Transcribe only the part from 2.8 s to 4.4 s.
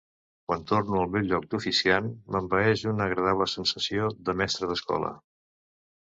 una agradable sensació de